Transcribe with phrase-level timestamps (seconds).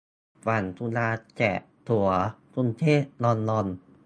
[0.45, 2.07] ฝั่งจุฬาแจกตั๋ว
[2.53, 3.67] กรุงเทพ-ลอนดอน